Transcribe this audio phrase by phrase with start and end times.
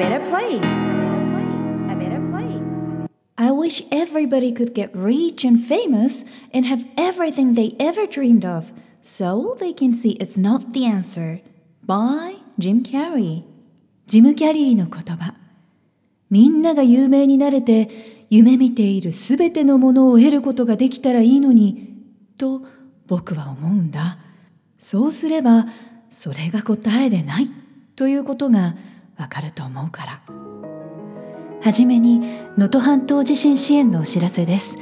[0.00, 0.64] better place.
[1.92, 3.08] A better place.
[3.36, 8.72] I wish everybody could get rich and famous and have everything they ever dreamed of
[9.02, 11.42] so they can see it's not the answer.
[11.86, 13.44] By Jim Carrey
[14.06, 15.34] ジム・キャリーの言葉
[16.30, 17.90] みんなが有名になれて
[18.30, 22.02] 夢見ているすべてのものを得ることができたらいいのに
[22.38, 22.62] と
[23.06, 24.18] 僕は思うんだ
[24.78, 25.66] そうすれば
[26.08, 27.50] それが答えでない
[27.96, 28.74] ということが
[29.20, 30.20] わかると思うから。
[31.62, 32.20] はじめに
[32.56, 34.78] 能登半島地震支援のお知らせです。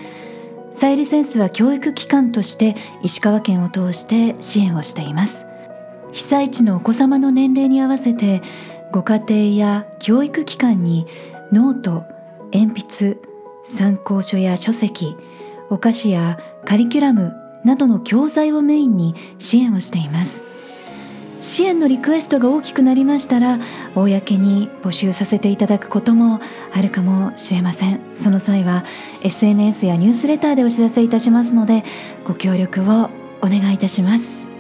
[0.71, 5.47] サイリセンスは教育機関として石川県を通して支援をしています。
[6.13, 8.43] 被災地のお子様の年齢に合わせて
[8.93, 11.07] ご家庭や教育機関に
[11.53, 12.05] ノート
[12.53, 13.19] 鉛筆
[13.65, 15.17] 参考書や書籍
[15.71, 20.45] お菓子やカリキュラムなどの教材をメインに支援をしています。
[21.41, 23.59] 支援のリクエストが大きくなりましたら
[23.95, 26.41] 公に募集させていただくことも
[26.73, 28.01] あるかもしれません。
[28.15, 28.85] その際は
[29.23, 31.85] SNS やニュースレターでお知らせいたしますので
[32.25, 34.58] ご協力をお願いいたします。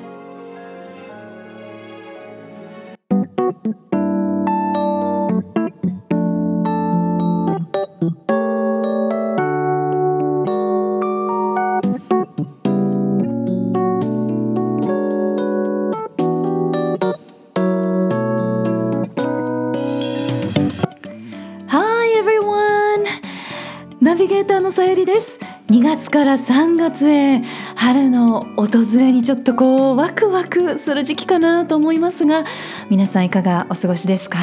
[24.19, 25.39] ビゲーターのさゆりです。
[25.69, 27.41] 2月から3月へ
[27.77, 32.43] 春の訪れにちょっとこうワクワクする時期かなと思いますが
[32.91, 34.39] 皆さんいかがお過ごしですか？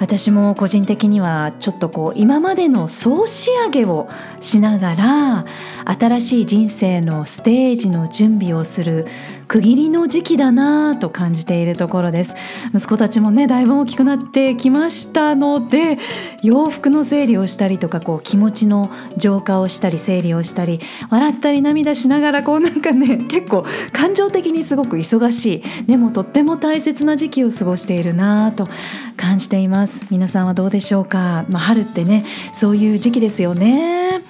[0.00, 4.08] 私も個人的にはちょっとこう今までの総仕上げを
[4.40, 5.46] しながら
[5.84, 9.06] 新しい人生のステージの準備をする
[9.52, 12.34] 区切りの時期だなぁと感じているところです。
[12.74, 15.98] 息子たちもねだいぶ大きくなってきましたので
[16.42, 20.80] 洋服の整理をしたりとかこう気持ちの浄化をしたり整理をしたり
[21.10, 25.86] 笑ったり涙しながらこうなんかね結構感情的にすごく忙しい。
[25.86, 28.70] でもとっても大切な時期を過ごしているなぁと
[29.18, 30.06] 感じています。
[30.10, 32.24] 皆さんはどうでしょうか、まあ、春ってね
[32.54, 34.22] そういう時期ですよね。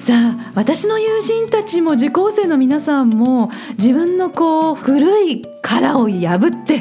[0.00, 6.80] さあ私の友人たちも受講生の皆さんも自分のこう古い殻を破って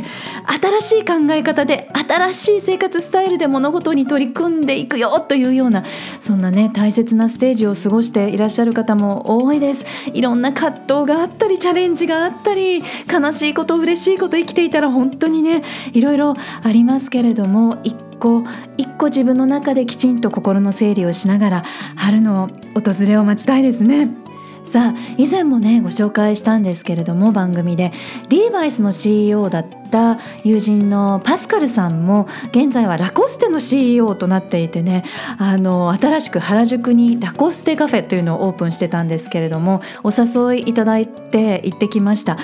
[0.81, 5.83] 新しい考え方で新しい生活スタイルで物事に取り組んでいくよというような
[6.21, 9.85] そんなね大切なステージを過ごしていらっしゃる方も多いです。
[10.13, 12.81] いろんな葛藤があったりチャレンジがあったり
[13.11, 18.43] 悲しいこと嬉しいこと生きていたら本当にねいろいろありますけれども一個
[18.77, 21.63] 一個自分の中できちんと心の整理をしながら
[21.95, 24.09] 春の訪れを待ちたいですね。
[24.63, 27.91] さあ以前もねご紹介したんですけれども番組で
[28.27, 35.05] リーバイスの CEO だった友人のパスカルさんも現在はラコステの CEO となっていてね
[35.39, 42.37] あの新しく原宿にラコステカフェというのをオープンしてたんですけれどもお誘いいただいて行ってきました。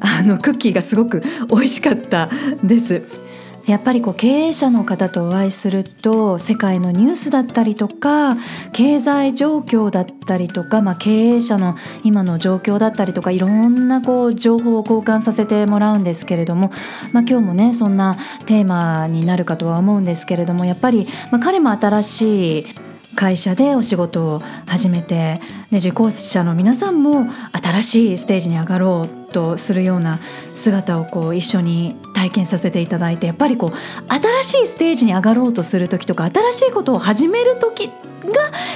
[0.00, 2.28] あのクッキーがすごく美味しかった
[2.62, 3.23] です。
[3.66, 8.36] やっぱりこう経営者の方とお会いすると世界のニュースだったりとか
[8.72, 16.70] 経済状況だったりとか、まあ、経営者の今の状況だったりとかいろんなこう情報を交換させてもらうんですけれども、
[17.12, 18.16] まあ、今日もねそんな
[18.46, 22.66] テーマになるかとは思うんですけれどもやっぱり、まあ、彼も新しい
[23.14, 30.20] 会社でお仕事を始めて、ね、受講者の皆さんも新しいステージに上がろうとするような
[30.54, 34.12] 姿をこう一緒に体験させていただいてやっぱりこう
[34.44, 37.92] 新しいステージに上がろうとする時とか新しいことを始める時が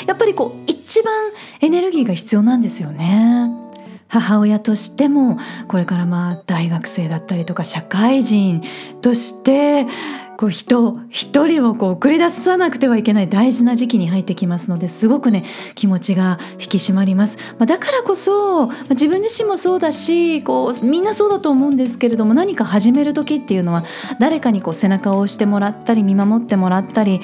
[0.07, 1.31] やっぱりこう一番
[1.61, 3.51] エネルギーが必要なんですよね。
[4.11, 5.39] 母親としても
[5.69, 8.63] これからまあ大学生だったりとか社会人
[9.03, 9.87] として
[10.39, 15.45] こう人一人をこう送り出さなくてはいけない大事な時期に入ってきますのですごくね
[15.75, 23.85] 気持ちが引き締まります、まあ、だからこそ、まあ、自分自身もそうだしこうみんなそうだと思うんですけれども何か始める時っていうのは
[24.21, 27.21] 誰かにこう背中を押してもらったり見守ってもらったり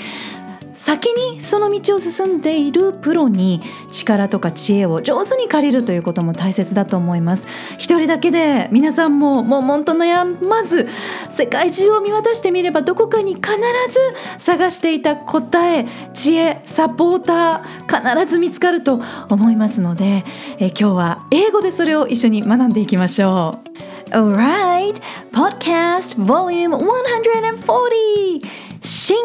[0.75, 3.61] 先にその道を進んでいるプロに
[3.91, 7.47] 力とか知恵を上手に借りるということも大切だと思います。
[7.79, 10.89] 一人だけで皆さんももう悶と悩まず
[11.31, 13.47] 世界中を見渡してみればどこかに必
[13.89, 20.25] ず探していた答え知恵サポーター必ず見つかると思いますので
[20.59, 23.75] え今日は英語でそれを一緒に学んでいきましょう。
[24.11, 25.01] Alright,
[25.33, 28.47] Podcast Volume 140
[28.81, 29.17] 新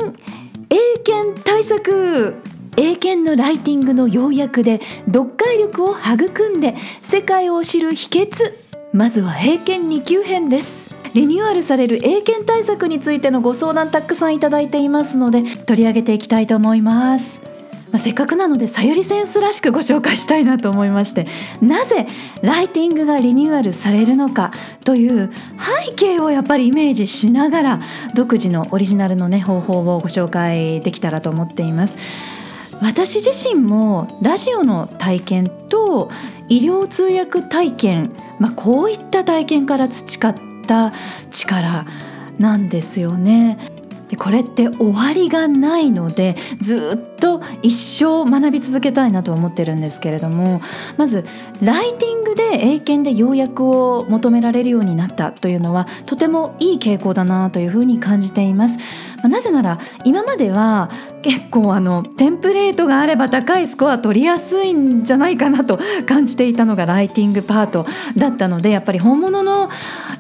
[0.70, 2.36] 英検対策。
[2.78, 8.54] 英検のライティングの要約で読解力を育んで世界を知る秘訣。
[8.94, 10.96] まずは英検2級編です。
[11.14, 17.42] リニューアルされる英検対策についてのご相談たくさんいただいていますので取り上げていきたいと思います。
[17.92, 21.26] まあ、せっかくなのでさゆりセンスらしくご紹介したいなと思いまして
[21.62, 22.08] なぜ
[22.44, 24.52] ライティングがリニューアルされるのか
[24.86, 25.32] という
[25.88, 27.80] 背景をやっぱりイメージしながら
[28.14, 31.98] 独自のオリジナルのね方法をご紹介できたらと思っています。
[32.82, 36.10] 私自身もラジオの体験と
[36.48, 40.94] 医療通訳体験、まあ、こういった体験から培った
[41.30, 41.86] 力
[42.38, 43.58] なんですよね。
[44.10, 50.62] でこれって終わりがないのでずっと一生学び続けたいなと思ってるんですけれども
[50.98, 51.26] まず
[51.62, 58.80] ライティングで英検で要約を求められるようになったというのはとてもいい傾向だなというふうに感じています。
[59.28, 60.90] なぜなら今までは
[61.22, 67.86] 結構あのテンプレートがあれば高いスコア取りやすいんじゃないかなと感じていたのがライティングパート
[68.16, 69.70] だったのでやっぱり本物の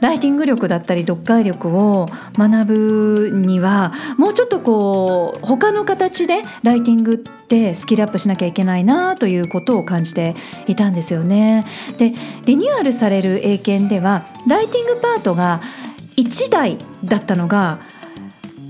[0.02, 11.64] ライティング力だったり読解力を学ぶにはもうちょっとこう他の形でライティングキングってスキルアップしなきゃいけないなということを感じていたんですよね。
[12.00, 12.14] で
[12.46, 15.62] リニューアルされる英検ではライティングパートが
[16.18, 17.80] 1台だったのが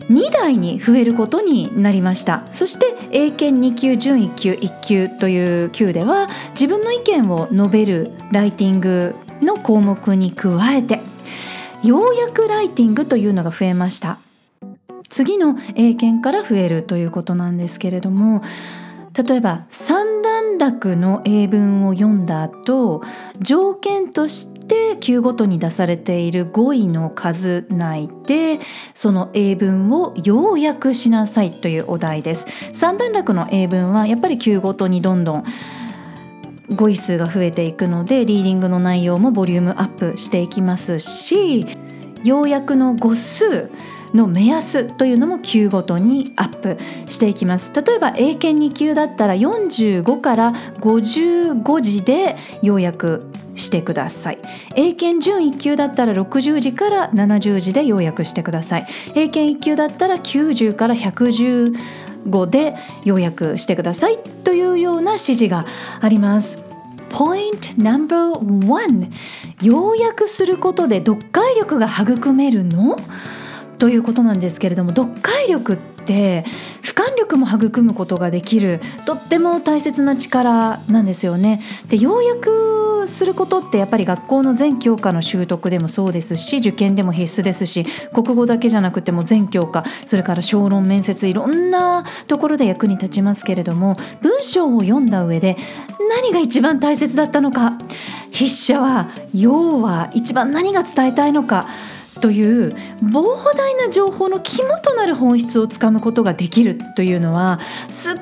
[0.10, 11.00] 2台に増えることになりましたそして英検2級準1級1級という級では自分の意見を述べるライティングの項目に加えて
[11.84, 14.20] 要約ライティングというのが増えました
[15.10, 18.42] 次の英検から増えるということなんですけれども
[19.14, 23.02] 例えば三段落の英文を読んだ後
[23.42, 28.60] 条件として級ごとに出されている語彙の数内で
[28.94, 32.48] その英文を要約しなさいというお題です。
[32.72, 35.44] 三段落の英文はやっぱり級ごとにどんどん
[36.76, 41.66] 語彙数が増えていくのでリーディングの内容もボリュームアップしていきますし
[42.24, 43.72] 要約の語数
[44.14, 46.78] の目安というのも級ごとにアップ
[47.08, 47.72] していきます。
[47.74, 53.26] 例えば英検2級だったら45から55字で要約
[53.56, 54.40] してください。
[54.76, 58.88] 英検準1級だったら60字から70字で要約してください。
[59.16, 61.78] 英検1級だったら90から110
[62.30, 65.66] 語で要約してくださいというような指示が
[66.02, 66.62] あります。
[67.10, 68.38] Point number
[68.70, 69.12] one
[69.64, 72.98] 要約することで読解力が育めるの？
[73.80, 76.44] ということなんですけれども読解力って
[76.84, 81.62] 俯瞰力も育むことができるとっても大切な力なんですよね。
[81.88, 95.58] で要約することってやっぱり学校の全教科の習得でもそうですし受験でも必須ですし国語だけじゃなくても全教科それから小論面接いろんなところで役に立ちますけれども文章を読んだ上で
[96.10, 97.78] 何が一番大切だったのか
[98.32, 101.68] 筆者は要は一番何が伝えたいのか
[102.20, 108.16] という膨大な情報の肝となる本質をつかむことができるというのはすっ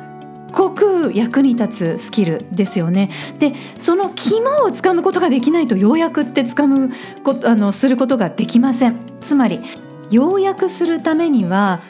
[0.52, 3.10] ごく役に立つスキルですよね。
[3.40, 6.92] でその肝をつかむことができないとようやくってつかむ
[7.24, 8.98] ことあのすることができません。
[9.22, 9.62] つまり
[10.10, 11.82] 要約するためには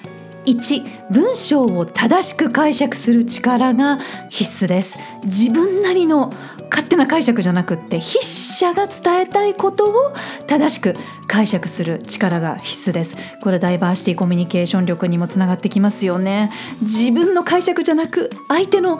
[0.47, 3.99] 1文章を正しく解釈する力が
[4.29, 4.97] 必須です。
[5.25, 6.31] 自分なりの
[6.69, 10.13] 勝手な解釈じゃなくって筆者が伝えたいことを
[10.47, 10.95] 正しく
[11.27, 13.17] 解釈する力が必須です。
[13.41, 16.49] これダイバーシティコミュニケーション力にもつながってきますよね。
[16.81, 18.99] 自分の解釈じゃなく相手の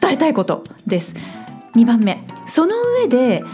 [0.00, 1.14] 伝えたいことです。
[1.76, 3.44] 2番目その上で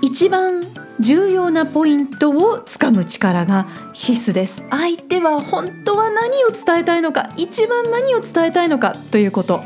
[0.00, 0.62] 一番
[1.00, 4.64] 重要なポイントをつかむ力が必須です。
[4.70, 9.62] 相手は本当は何を伝えたいのか一番何を伝えたいのかということ。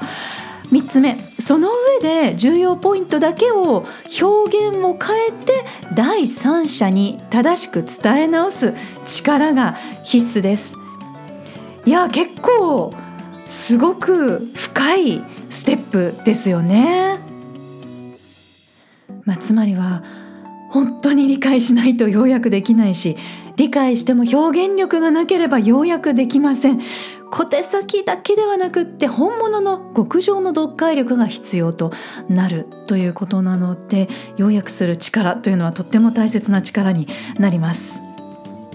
[0.71, 1.71] 3つ目その
[2.03, 3.87] 上で重要ポイントだけを
[4.21, 8.75] 表現を変えて第三者に正しく伝え直す
[9.07, 10.77] 力が必須です。
[11.87, 12.93] いや結構
[13.47, 17.19] すごく深いステップですよね、
[19.25, 20.03] まあ、つまりは
[20.69, 23.17] 本当に理解しないと要約できないし
[23.57, 26.81] 理解しても表現力がなければ要約できません。
[27.31, 31.93] 小手先だけではなくって本物の極上の読解力が必要と
[32.29, 34.09] なるということなので
[34.39, 37.07] 要約する力というのはとっても大切な力に
[37.39, 38.03] なります。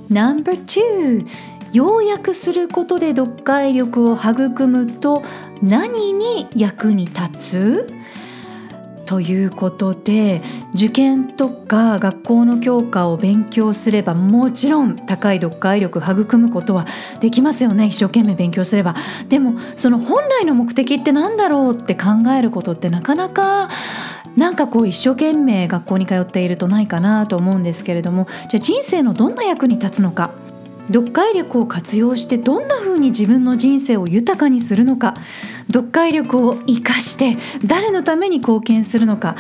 [0.10, 1.26] No.2
[1.72, 5.24] 要約することで読解力を育むと
[5.64, 8.03] 何に役に立つ？
[9.06, 10.42] ということで
[10.74, 16.86] 受験とか学校の教科を勉強すればもちろん高い読解力育むことは
[17.20, 17.88] できますよね。
[17.88, 18.96] 一生懸命勉強すれば。
[19.30, 23.70] でもその本来の目的って何だろうって考えることってなかなか
[24.36, 28.28] なんかこう一生懸命学校に通っているとないかなと思うんですけれども。
[28.50, 30.32] じゃあ人生のどんな役に立つのか。
[30.88, 35.14] 読解力を活用してどんな風に自分の人生を豊かにするのか
[35.68, 39.36] 読解力を生かして誰のために貢献するのか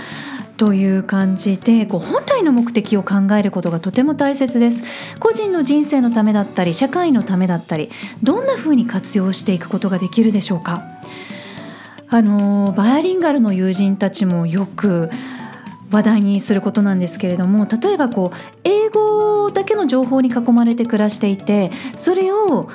[0.57, 4.83] という感じでこう本来の目的を考えることがとても大切です。
[5.19, 7.89] 個人の人生のためだったり社会のためだったり
[8.21, 10.83] どんな風に活用していくことができるでしょうか。
[12.09, 15.09] あのバイリンガルの友人たちもよく
[15.93, 22.67] 話題にすることなんですけれども例えばこう英語だけの情報に囲まれて暮らしていてそれを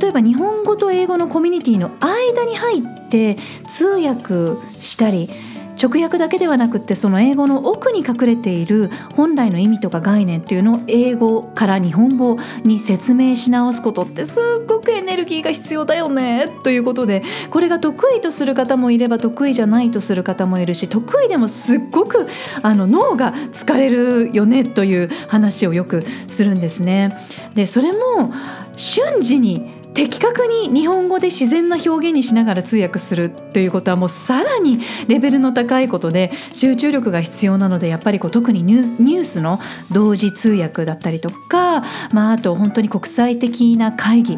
[0.00, 3.36] 例えば日本語と英語のコミュニティの間に入って
[3.66, 5.28] 通訳したり
[5.80, 22.26] 直訳だけではなくってその英語の奥に隠れている本来の意味とか概念っていうのを英語から日本語に説明し直すことってすっごくエネルギーが必要だよねということでこれが得意とする方もいれば得意じゃないとする方もいるし得意でもすっごく
[22.62, 27.16] あの脳が疲れるよねという話をよくするんですね。
[27.54, 28.32] でそれも
[28.76, 39.58] 瞬時に的確に日本語で自然な表現にしながら通訳するということはもうさらにレベルの高いことで集中力が必要なのでやっぱりこう特にニュースの
[39.90, 41.80] 同時通訳だったりとか、
[42.12, 44.36] まあ、あと本当に国際的な会議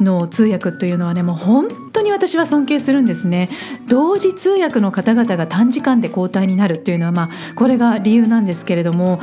[0.00, 3.48] の通訳というのはねもう本当に私は尊敬するんですね。
[3.86, 9.20] 同時通訳の方々が短時間で交代になるっていうのはまあこれが理由なんですけれども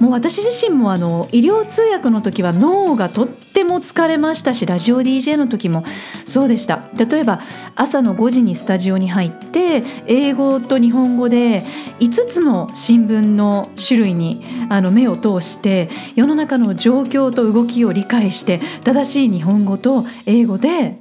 [0.00, 5.84] もう私自身もあの医療通訳の時は脳がとっても疲れましたしラジオ DJ の時も
[6.24, 6.82] そうでした。
[6.96, 7.40] 例えば
[7.76, 11.64] 朝の5時にスタジオに入って英語と日本語で
[12.00, 20.98] 5つの新聞の種類にあの目を通して世の中の状況と動きを理解して正しい日本語と英語で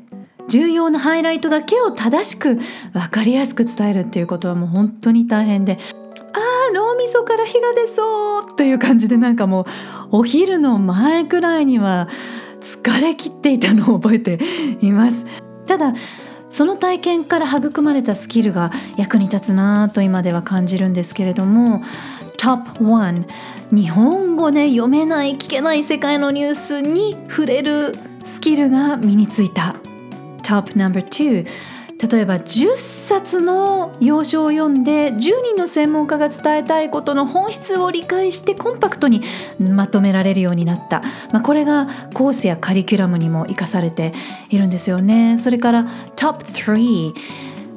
[0.48, 2.56] 重要なハイライトだけを正しく
[2.94, 5.78] 分かりやすく伝えるっていうことはもう本当に大変で
[6.34, 9.64] あー脳みそから火が出そうという感じでなんかも
[10.12, 12.08] うお昼の前くらいには
[12.62, 14.40] 疲れ切っていたのを覚えて
[14.82, 15.26] います。
[15.66, 15.94] ただ
[16.50, 21.82] その体験から育まれたスキルが役に立つなと今では感じるんですけれども
[22.38, 23.28] Top1
[23.72, 29.76] 日本語で読めない聞けない世界のニュースに触れるスキルが身についた。
[30.44, 31.48] Top No.2
[32.10, 39.24] 例えば10冊の要所を読んで10人の専門家が伝えたいことの本質を理解してコンパクトに
[39.60, 44.14] まとめられるようになった、まあ、これがコースやカリキュラムにも生かされて
[44.52, 45.38] いるんですよね。
[45.38, 47.16] それから Top3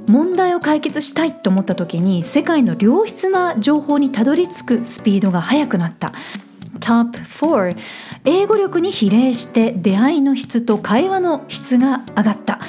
[0.07, 6.12] 問題を解決したいと思った時に世界の良質な情報にたどり着くスピードが速くなった。
[6.81, 7.77] Top4
[8.25, 12.61] 英語力に比例して出会いの質と会話の質が上がった。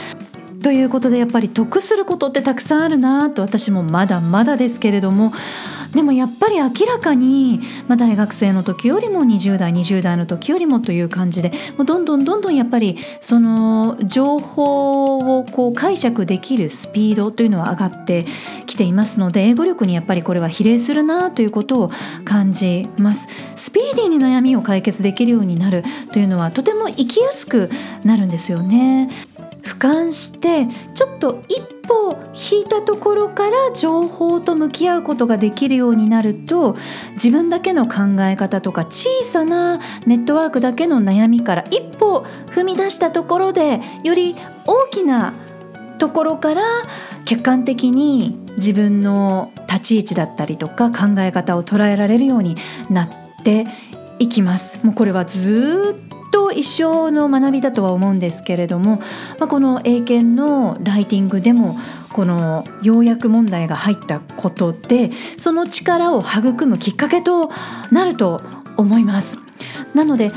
[0.64, 5.34] ということでやっぱり得することってたくさんあるなと私もまだまだですけれども
[5.94, 18.26] でもやっぱり明らかに、まあ、大学生の時よりも20代20代の時よりもという感じでもうどんどんどんどんやっぱりその情報をこう解釈できるスピードというのは上がって
[18.66, 21.92] きていますので英語力にやっぱりこれは比例するなということを
[22.24, 23.28] 感じます。
[23.56, 27.70] スピーディーに悩みを解決できるようになるというのはとても生きやすく
[28.04, 29.10] なるんですよね。
[29.64, 32.18] 俯瞰してちょっと一歩
[32.52, 36.76] 引いたところから情報と向き合うことができるようになると
[37.14, 45.34] 自分だけの考え方とか小さなネットワークだけの悩みから一歩踏み出したところでより大きな
[45.98, 46.64] ところから
[47.26, 52.56] 客観的に自分の立ち位置だったりとか考え方を捉えられるように
[52.90, 53.66] なって
[54.20, 54.86] いきます。
[54.86, 55.96] もうこれはず
[56.32, 58.98] と一生の学びだとは思うんですけれども、
[59.40, 61.78] まあ、この英検のライティングでも
[62.14, 67.52] この要約問題が入ったことでその力を育むきっかけと
[67.92, 68.42] なると
[68.78, 69.40] 思います。
[69.94, 70.32] なので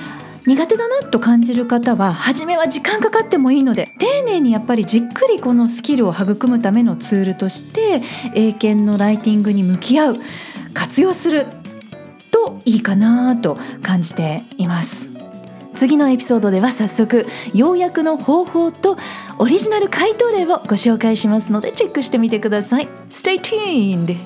[0.47, 8.03] 苦手だなと感じる方は初めは時間かかってもいいので丁寧にやっぱりじっくりこのスキルを育むためのツールとして
[8.35, 10.17] 英検のライティングに向き合う
[10.75, 11.47] 活用する
[12.31, 15.14] といいかなと感じています。
[15.75, 18.97] 次のエピソードでは早速要約の方法と
[19.39, 24.17] オリジナル回答例をご紹介しますのでチェックしてみてください Stay tuned!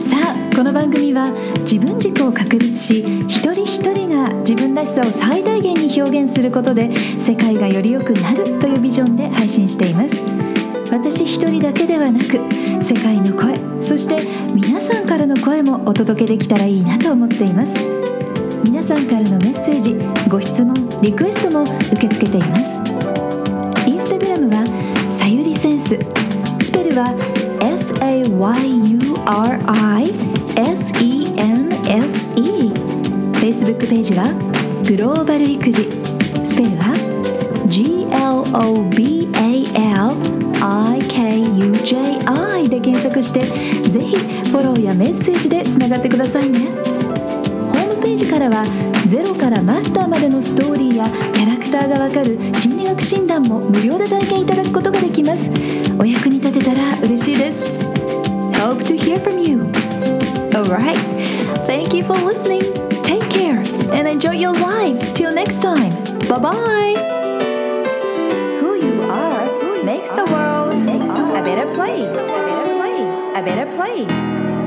[0.00, 10.59] さあこの番組は自分軸を確立し一人一人が自分らしさを最大限に表現することで世界がより良くなるというビジョンで配信しています
[10.90, 12.38] 私一人だけではなく
[12.82, 14.16] 世界の声そして
[14.54, 17.78] 皆さんからの声もお届けできたらいいなと思っています。
[18.64, 19.94] 皆さんからのメッセージ
[20.28, 22.80] ご質問リクエストも受け付けています。
[23.86, 24.66] インスタグラムは
[25.10, 25.40] さゆ
[33.50, 34.32] Facebook ページは
[34.86, 35.88] グローバル育児。
[36.44, 36.94] スペルは
[37.66, 39.19] GLOBAL
[42.90, 43.40] 検索して
[43.88, 46.58] ぜひフォローやメッセージでつながってくださいね。
[46.58, 48.64] ホームページからは
[49.06, 55.50] ゼロからマスターまでのストーリーやキャラクターがわかる心理学診断も無料で体験いただくことができます。
[55.98, 57.72] お役に立てたら嬉しいです。
[58.58, 59.60] Hope to hear from you.
[60.52, 60.98] Alright.
[61.66, 62.60] Thank you for listening.
[63.04, 63.62] Take care
[63.94, 65.14] and enjoy your life.
[65.14, 65.90] Till next time.
[66.28, 66.89] Bye bye
[73.40, 74.59] A better place.